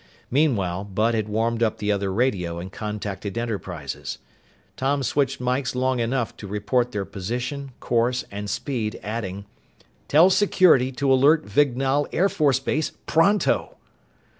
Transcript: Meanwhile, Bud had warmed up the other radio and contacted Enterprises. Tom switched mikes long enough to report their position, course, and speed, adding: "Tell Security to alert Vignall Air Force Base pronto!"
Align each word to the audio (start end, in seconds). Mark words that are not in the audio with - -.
Meanwhile, 0.31 0.85
Bud 0.85 1.13
had 1.13 1.29
warmed 1.29 1.61
up 1.61 1.77
the 1.77 1.91
other 1.91 2.11
radio 2.11 2.57
and 2.57 2.71
contacted 2.71 3.37
Enterprises. 3.37 4.17
Tom 4.75 5.03
switched 5.03 5.39
mikes 5.39 5.75
long 5.75 5.99
enough 5.99 6.35
to 6.37 6.47
report 6.47 6.91
their 6.91 7.05
position, 7.05 7.73
course, 7.79 8.25
and 8.31 8.49
speed, 8.49 8.99
adding: 9.03 9.45
"Tell 10.07 10.31
Security 10.31 10.91
to 10.93 11.13
alert 11.13 11.45
Vignall 11.45 12.07
Air 12.11 12.29
Force 12.29 12.59
Base 12.59 12.93
pronto!" 13.05 13.77